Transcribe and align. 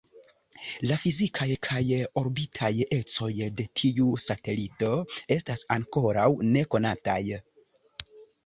La 0.91 0.95
fizikaj 1.01 1.47
kaj 1.67 1.81
orbitaj 2.21 2.71
ecoj 2.97 3.29
de 3.59 3.67
tiu 3.81 4.09
satelito 4.25 4.91
estas 5.37 5.65
ankoraŭ 5.77 6.29
nekonataj. 6.57 7.21